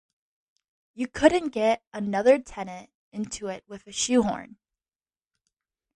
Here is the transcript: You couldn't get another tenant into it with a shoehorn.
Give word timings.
You 0.95 1.07
couldn't 1.07 1.49
get 1.49 1.83
another 1.93 2.39
tenant 2.39 2.89
into 3.11 3.49
it 3.49 3.63
with 3.67 3.85
a 3.85 3.91
shoehorn. 3.91 4.57